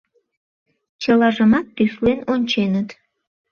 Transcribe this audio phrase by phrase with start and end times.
[1.01, 2.89] Чылажымат тӱслен онченыт.